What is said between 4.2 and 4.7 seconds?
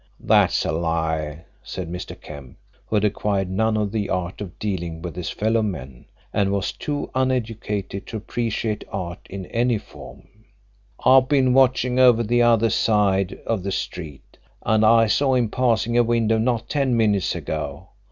of